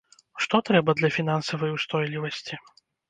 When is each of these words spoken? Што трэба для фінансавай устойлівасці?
Што 0.45 0.61
трэба 0.69 0.95
для 1.01 1.09
фінансавай 1.17 1.75
устойлівасці? 1.77 2.61